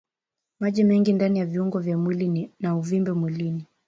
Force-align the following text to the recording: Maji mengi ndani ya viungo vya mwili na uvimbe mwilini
Maji 0.59 0.83
mengi 0.83 1.13
ndani 1.13 1.39
ya 1.39 1.45
viungo 1.45 1.79
vya 1.79 1.97
mwili 1.97 2.51
na 2.59 2.75
uvimbe 2.75 3.11
mwilini 3.13 3.65